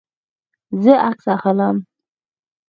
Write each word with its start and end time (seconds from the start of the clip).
زه 0.83 0.93
عکس 1.09 1.25
اخلم 1.35 1.75